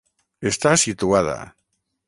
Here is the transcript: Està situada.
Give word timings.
Està 0.51 0.71
situada. 0.85 1.37